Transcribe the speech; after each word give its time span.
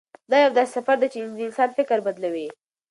دا 0.29 0.37
یو 0.43 0.51
داسې 0.57 0.71
سفر 0.77 0.95
دی 1.01 1.07
چې 1.13 1.17
د 1.37 1.39
انسان 1.47 1.69
فکر 1.77 1.97
بدلوي. 2.05 2.47